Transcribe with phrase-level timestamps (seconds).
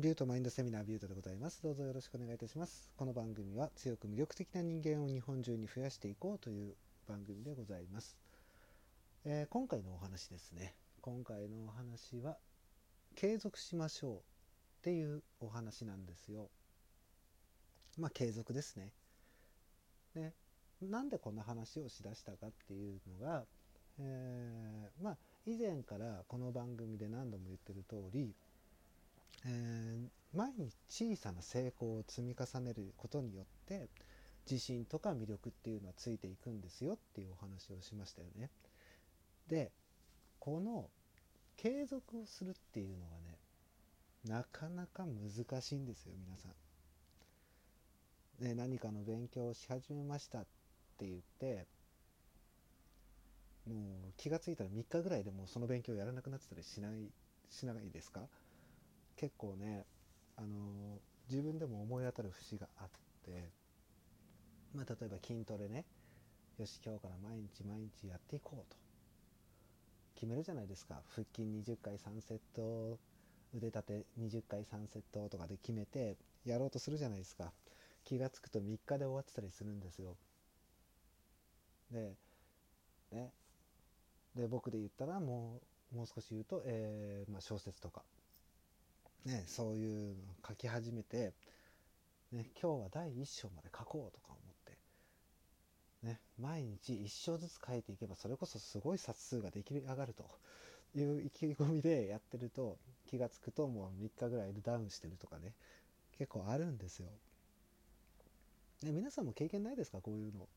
[0.00, 1.62] ビュートマインドセミナービュートでございます。
[1.62, 2.90] どうぞよろしくお願いいたします。
[2.96, 6.74] この番組は強く魅力的な人間を日本中に増やしていこうという
[7.06, 8.16] 番組でございます。
[9.26, 10.74] えー、今回のお話ですね。
[11.02, 12.38] 今回のお話は
[13.14, 14.20] 継続しましょうっ
[14.84, 16.48] ていうお話なんですよ。
[17.98, 18.94] まあ継続ですね。
[20.14, 20.32] で、
[20.80, 23.44] なんでこんな話をしだしたかっていうのが、
[23.98, 28.34] えー、まあ以前からこの番組で何度も言ってる通り、
[29.46, 33.88] えー、毎日小さな成功を積み重ねることによって
[34.50, 38.50] 自信とか魅力っていうのはついていくんですよっていうお話をしましたよね。
[39.48, 39.72] で
[40.38, 40.90] この
[41.56, 43.38] 継続をするっていうのがね
[44.24, 46.52] なかなか難しいんですよ皆さん。
[48.44, 50.46] ね、何かの勉強をし始めましたっ
[50.96, 51.66] て言って
[53.66, 53.74] も
[54.08, 57.10] う気が付いたら3日ぐらいでもうその勉強をやらなくなってたりしない
[57.50, 58.28] しないですか？
[59.20, 59.84] 結構ね、
[60.38, 60.98] あの
[61.28, 62.88] 自分でも思い当たる節があっ
[63.26, 63.50] て、
[64.74, 65.84] まあ、例えば筋トレね。
[66.58, 68.78] よし今日から毎日毎日やっていこうと。
[70.14, 71.02] 決めるじゃないですか。
[71.10, 72.98] 腹筋20回3セット
[73.54, 77.52] 腕立て20回3セットとかで決めてやろうとするじゃないですか。
[78.04, 80.16] 気が付くと3日で終わってたりするんですよ。
[81.90, 82.14] で
[83.12, 83.32] ね。
[84.34, 85.60] で僕で言ったらも
[85.92, 88.02] うもう少し言うと、えーまあ、小説とか、
[89.24, 90.14] ね、そういうのを
[90.46, 91.32] 書き始めて、
[92.32, 100.24] ね、今日は第1章まで書こうとか思って、ね、毎日1章ずつ書いていけばそれこそすごい冊数が出来上がると
[100.98, 102.78] いう意気込みでやってると
[103.10, 105.52] 気が付くともう3日ぐらいでダウンしてるとかね
[106.16, 107.08] 結構あるんですよ。
[108.82, 110.00] ね、皆さんも経験ないですか？
[110.00, 110.48] こういうの。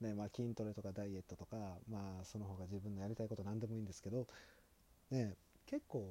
[0.00, 1.56] ねまあ、筋トレとかダイエットとか、
[1.90, 4.28] まあ、その方が自分のやりたいこと何でもいいんですけど、
[5.10, 5.34] ね、
[5.66, 6.06] 結構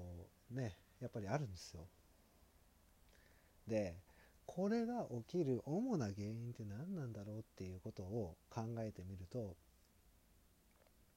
[0.51, 1.87] ねやっぱりあるんですよ。
[3.67, 3.95] で
[4.45, 9.55] これが起きる主な原因って何なんだろうっていうことを考えてみると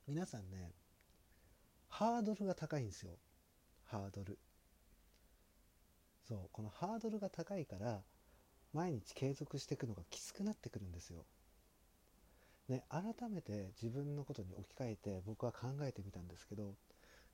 [0.08, 0.72] 皆さんね
[1.88, 3.12] ハードルが高いんですよ。
[3.84, 4.38] ハードル。
[6.28, 8.02] そうこのハードルが高いから
[8.72, 11.24] 毎日継続していくのがきつくなってくるんですよ。
[12.69, 16.76] ね、改めて自分のことに置き換えて僕は考えてみたんですけど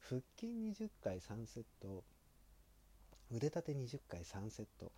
[0.01, 2.05] 腹筋20回3セット
[3.31, 4.93] 腕立て20回3セット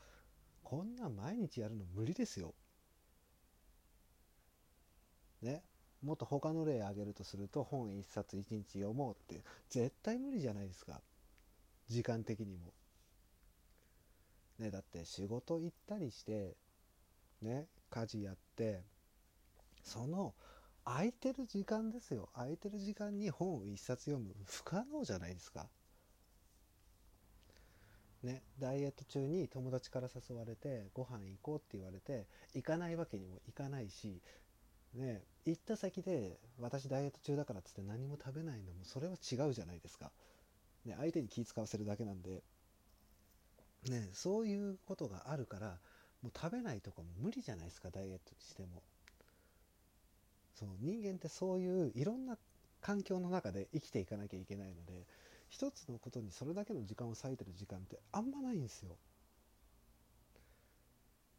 [0.63, 2.55] こんな毎日やるの無理ですよ。
[5.41, 5.63] ね
[6.03, 11.01] もっと他の例挙げるとすると本1冊1日読もうって絶対無理じゃないですか
[11.89, 12.73] 時間的にも。
[14.59, 16.57] ねだって仕事行ったりして
[17.41, 18.83] ね家事やって
[19.83, 20.35] その
[20.85, 25.69] 空いてる時間ですよ空いてる時間に本を一冊読む不可能じゃないですか。
[28.23, 34.21] ね、ダイエット中に友達から誘われてご飯行こうって言われて行かないわけにもいかないし、
[34.95, 40.11] ね、行った先で私ダイエット中だからっつって何も食べないのもそれは違うじゃないですか、
[40.85, 42.43] ね、相手に気使わせるだけなんで、
[43.89, 45.79] ね、そういうことがあるから
[46.23, 48.83] もう食べないとかも無理じゃないですかダイエットしても。
[50.55, 52.37] そう人間ってそういういろんな
[52.81, 55.07] 環境の中で生きていかなきゃいけないので
[55.49, 58.97] 一つのことにそれだけの時間を割いてる時間ってあんまないんですよ。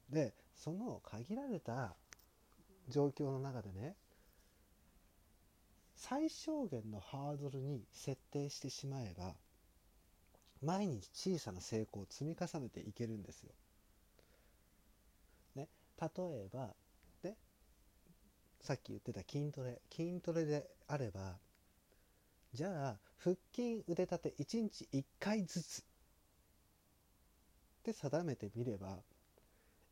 [0.09, 1.95] でその限られた
[2.87, 3.95] 状況の中でね
[5.95, 9.35] 最小限のハードルに設定してしまえば
[10.63, 13.51] 毎日小さな成功を積み重ねていけるんですよ。
[15.55, 15.67] ね、
[16.01, 16.73] 例えば
[18.61, 21.37] さっき言ってた筋トレ筋トレであれば
[22.53, 25.83] じゃあ腹筋腕立て1日1回ずつっ
[27.83, 28.97] て定めてみれば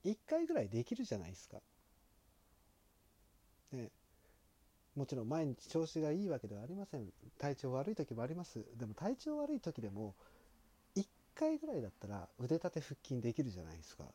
[0.05, 1.57] 1回ぐらいできるじゃないですか。
[3.71, 3.89] ね。
[4.95, 7.07] もちろん毎日調子がいいわけではありません。
[7.37, 8.65] 体調悪い時もあります。
[8.77, 10.15] でも体調悪い時でも
[10.95, 14.05] 1回ぐらいだったら腕立て腹筋できるじゃないですか。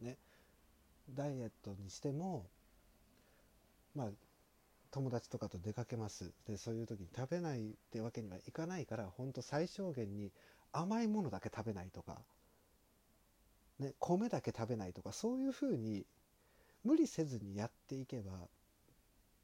[0.00, 0.16] ね。
[1.14, 2.46] ダイエットにしても
[3.94, 4.10] まあ
[4.90, 10.32] 友達とかと出かけますでそういう時に食べないってわけにはいかないから本当最小限に
[10.72, 12.18] 甘いものだけ食べないとか、
[13.78, 16.04] ね、米だけ食べないとかそういうふうに
[16.84, 18.32] 無理せずにやっていけば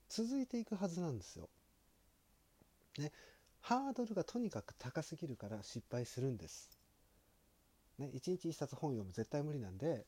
[0.08, 1.48] 続いていくはずなんですよ。
[2.98, 3.12] ね、
[3.60, 6.70] ハードルがとにかく高すぎるから失敗するんです。
[7.98, 10.06] ね、1日1冊本読む絶対無理なんで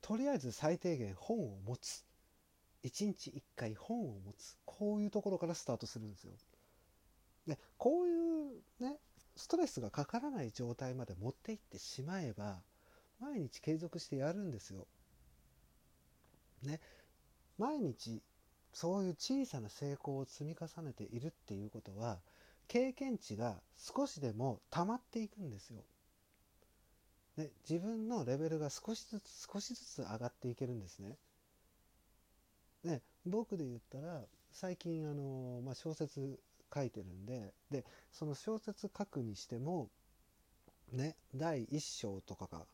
[0.00, 2.04] とりあえず最低限本を持つ
[2.88, 6.32] 1日1回本を持つこういうところからスタートするんですよ。
[7.46, 8.96] でこういうね
[9.36, 12.60] ストレスがかからない状態まで持っていってしまえば
[13.20, 14.86] 毎日継続してやるんですよ。
[16.62, 16.80] ね、
[17.56, 18.20] 毎日
[18.72, 22.18] そういう小さな成功を積み重ねているっていうことは
[22.66, 25.82] 経験値が少しでも溜まっていくんですよ。
[27.36, 31.16] ね、自分のレベルが少しずつ少しずつ上がっていけるんですね。
[32.84, 34.22] ね僕で言ったら
[34.52, 36.38] 最近あの、まあ、小説
[36.74, 39.88] 書いてるんででその小説書くにしても
[40.92, 42.66] ね第1章とかが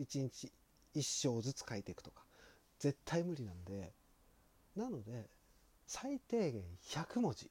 [0.00, 0.52] 1日
[0.94, 2.22] 1章ずつ書いていくとか
[2.78, 3.92] 絶対無理なんで
[4.76, 5.28] なので
[5.86, 7.50] 最低限100文字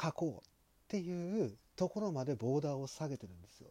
[0.00, 0.50] 書こうっ
[0.88, 3.70] ていうところまでボーダーを下げてるんですよ。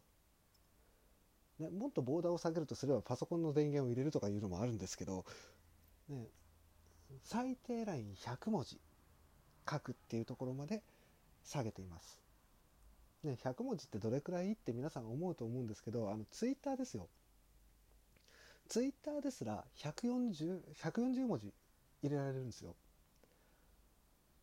[1.58, 5.24] ね、もっとボーダーを下げるとすればパソコンの電源を入れるとかいうのもあるんですけど、
[6.08, 6.26] ね、
[7.22, 8.80] 最低ライン100文字
[9.68, 10.82] 書くっていうところまで
[11.44, 12.18] 下げています。
[13.24, 17.08] ね、100文字ってどれくらいって皆さん思うと思うんですけどあのツイッターですよ
[18.68, 21.52] ツイッターですら140 140文字
[22.02, 22.76] 入れられるんですよ。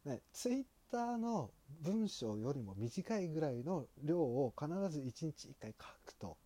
[0.04, 1.52] ね、ツイッターの
[1.82, 6.38] 文章よりも短いぐらいの量を必ず1日1回書くと、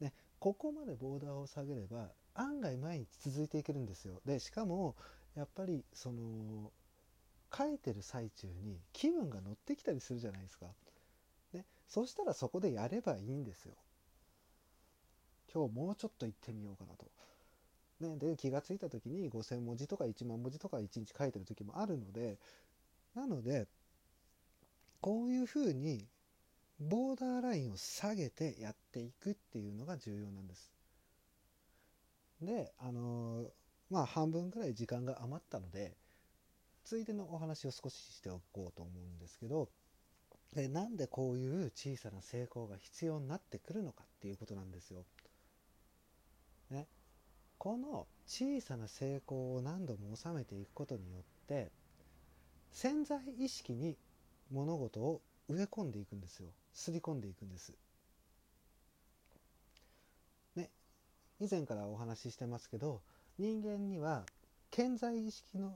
[0.00, 4.20] ね、ここまでボーダーを下げれば案外毎日続いていけるんですよ。
[4.24, 4.96] でしかも
[5.34, 6.72] やっぱりその
[7.56, 10.66] 書いてる最中に気分が乗ってきたりするじゃないですか。
[11.52, 13.74] ね、そしたらそこでやればいいんですよ。
[15.52, 17.10] 今日もうちょっと行ってみようかなと。
[18.00, 22.38] ね、で気が付いた時に5,000文字とか1万文字とか1日書いてる時もあるので
[23.14, 23.66] なので
[25.02, 26.06] こういうふうに
[26.78, 30.72] ボーダーラインを下げてやっていくっていうのが重要なんです。
[32.42, 33.44] であの
[33.90, 35.96] まあ半分ぐらい時間が余ったので
[36.84, 39.68] ついでのお話を少ししておこうと思うんですけど
[40.54, 45.04] でなんでこういう小さな成功が必要になってくるのかっていうことなんですよ。
[46.70, 46.86] ね、
[47.58, 51.70] この小さな成功を何度も収めていくことによって
[52.72, 53.96] 潜在意識に
[54.52, 57.72] 物事を植え込んでいくんですよすり込んでいくんです。
[61.40, 63.00] 以前からお話ししてますけど
[63.38, 64.24] 人間には
[64.70, 65.72] 潜在意識の、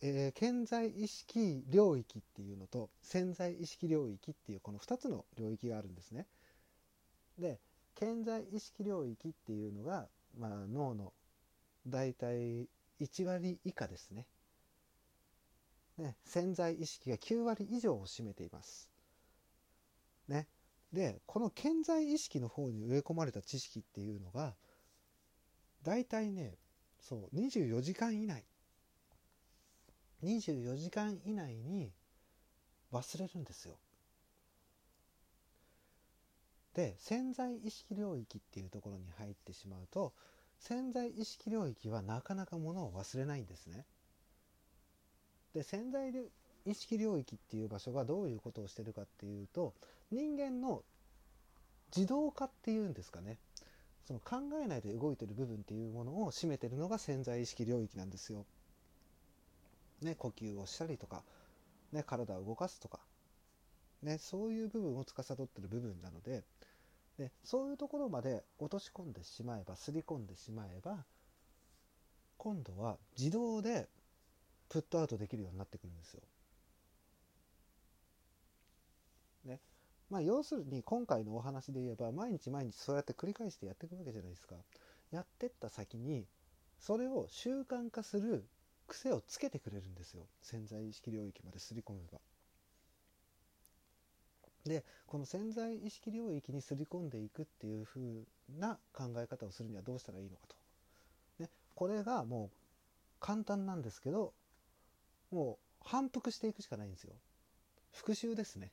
[0.00, 6.26] えー、潜在意識領域っていうのと潜在意識領域っていうこの2つの領域があるんですね。
[7.38, 7.58] で
[7.98, 10.06] 潜在意識領域っていうのが、
[10.38, 11.12] まあ、脳の
[11.86, 12.68] 大体
[13.00, 14.26] 1割以下ですね
[15.98, 18.88] ね潜在意識が9割以上を占めています。
[20.28, 20.46] ね、
[20.92, 24.54] でこの潜在意識の方に植え込まれた知識っていうのが
[25.82, 26.54] 大体ね
[27.00, 28.44] そう24時間以内
[30.22, 31.90] 24時間以内に
[32.92, 33.76] 忘れるんですよ。
[36.74, 40.12] で潜在意識領域っていうところに入ってしまうと
[40.60, 43.84] 潜在意識領域はなかなかものを忘れないんですね。
[45.54, 46.12] で潜在
[46.66, 49.74] 意識領域っていう場所がどういうことをしてるかっていうと
[50.10, 50.82] 人間の
[51.96, 53.38] 自動化っていうんですかね
[54.08, 58.46] その考えないで動いてる部分っていうものを占めてるのが潜在意識領域なんですよ。
[60.00, 61.22] ね、呼吸をしたりとか、
[61.92, 63.00] ね、体を動かすとか、
[64.02, 66.42] ね、そういう部分を司ってる部分なので
[67.18, 71.04] でそういうところまで落とし込んでしまえばすり込んでしまえば
[72.38, 73.88] 今度は自動で
[74.70, 76.22] プットアウトできるようになってくるんですよ。
[79.44, 79.60] ね。
[80.10, 84.56] まあ要するに今回のお話で言えば毎日毎日そうやって繰り返してやっていくわけじゃないですか。
[85.10, 86.26] やってった先に
[86.78, 88.44] それを習慣化する
[88.86, 90.26] 癖をつけてくれるんですよ。
[90.42, 92.18] 潜在意識領域まですり込めば。
[94.64, 98.00] でこの潜在意識領域にすり込んでいくっていう風
[98.58, 100.56] な考え方をするにはどうしたらいいのかと。
[101.38, 102.50] ね、これがもう
[103.20, 104.32] 簡単なんですけど
[105.30, 107.14] もう反復していくしかないんですよ。
[107.92, 108.70] 復習ですね。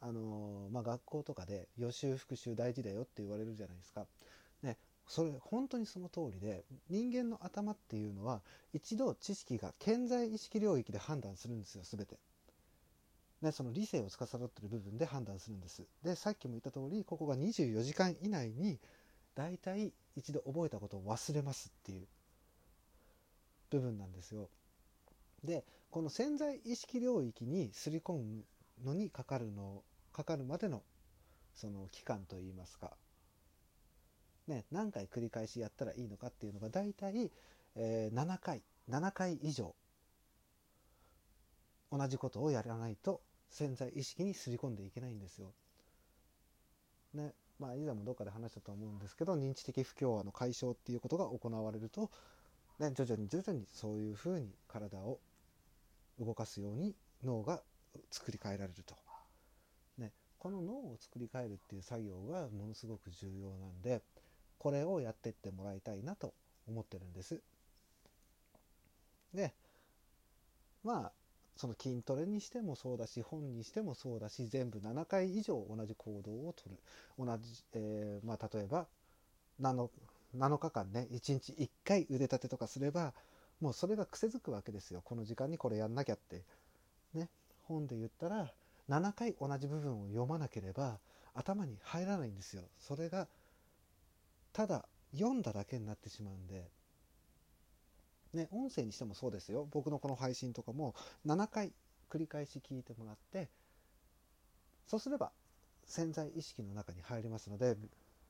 [0.00, 4.06] あの、まあ、学校とかで予習復習大事だよって言われるじゃないですか。
[4.62, 4.76] ね、
[5.06, 12.18] それ本当にその通りで人間の頭っていうのは一度知識が顕在意識領域で判断するんですよ全て。
[13.40, 15.86] ね、その理性を司ってる部分で判断するんです。
[16.02, 18.80] で、さっきも言った通り、ここが24時間以内に、
[19.36, 22.08] 大体一度覚えたことを忘れますっていう
[23.70, 24.50] 部分なんですよ。
[25.44, 28.44] で、この潜在意識領域にすり込む
[28.84, 29.84] のにかかるの、
[30.18, 30.82] かかるまでの、
[31.54, 32.96] その期間といいますか、
[34.48, 37.30] ね、何回繰り返しやったらいいのかっていうのが大体、
[37.76, 39.76] えー、7回、7回以上
[41.92, 45.52] 同じことをやらないと潜在意識にすり込んでいけないんですよ。
[47.14, 52.10] ねまあ、以前もどっかで話したと思うんですけど認知的不協和の解消っていうことが行われると、
[52.80, 55.20] ね、徐々に徐々にそういうふうに体を
[56.18, 56.94] 動かすように
[57.24, 57.62] 脳が
[58.10, 59.07] 作り変えられると。
[60.38, 64.02] この脳を作り変えるっていう作業がものすごく重要なんで
[64.58, 66.34] これをやってってもらいたいなと
[66.68, 67.40] 思ってるんです。
[69.34, 69.52] で
[70.84, 71.12] まあ
[71.56, 76.78] その筋トレにしてもそうだし本にしてもそうだし全部7回以上同じ行動をとる。
[77.18, 78.86] 同じ、えー、まあ、例えば
[79.60, 79.88] 7,
[80.36, 83.12] 7日間ね1日1回腕立てとかすれば
[83.60, 85.02] もうそれが癖づくわけですよ。
[85.04, 86.44] この時間にこれやんなきゃって。
[87.12, 87.28] ね。
[87.64, 88.52] 本で言ったら
[88.88, 90.98] 7回同じ部分を読まなければ
[91.34, 92.62] 頭に入らないんですよ。
[92.78, 93.28] それが
[94.52, 96.70] ただ読んだだけになってしまうんで。
[98.34, 99.66] ね、音声にしてもそうですよ。
[99.70, 100.94] 僕のこの配信とかも
[101.26, 101.72] 7回
[102.10, 103.48] 繰り返し聞いてもらって
[104.86, 105.30] そうすれば
[105.84, 107.76] 潜在意識の中に入りますので、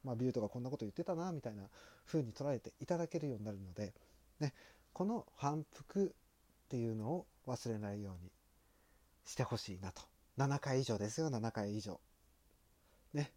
[0.04, 1.64] まあ、ビュートがこんなこと言ってたなみたいな
[2.06, 3.94] 風に捉えていただけるようになるので、
[4.40, 4.52] ね、
[4.92, 8.30] この反復っていうのを忘れないように
[9.24, 10.02] してほしいなと。
[10.38, 12.00] 7回以上ですよ7回以上
[13.12, 13.32] ね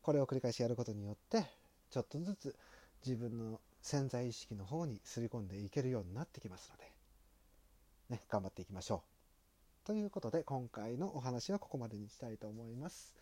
[0.00, 1.44] これを繰り返しやることによって
[1.90, 2.56] ちょっとずつ
[3.04, 6.90] 自分の潜在意識の方にすり込んでいけるようになってきますので、
[8.08, 9.02] ね、頑張っていきましょ
[9.84, 9.86] う。
[9.86, 13.14] ということで今回のお話はここまでにしたいと思います。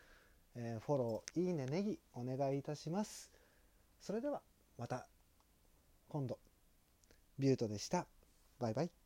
[0.55, 3.33] えー、フォロー、いいね、ネギお願いいたします。
[4.01, 4.41] それでは
[4.79, 5.09] また
[6.09, 6.39] 今度、
[7.39, 8.07] ビュートでした。
[8.61, 9.02] バイバイ。